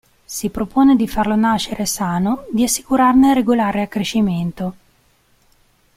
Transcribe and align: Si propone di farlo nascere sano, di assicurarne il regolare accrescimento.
Si 0.25 0.49
propone 0.49 0.95
di 0.95 1.07
farlo 1.07 1.35
nascere 1.35 1.85
sano, 1.85 2.47
di 2.51 2.63
assicurarne 2.63 3.29
il 3.29 3.35
regolare 3.35 3.83
accrescimento. 3.83 4.73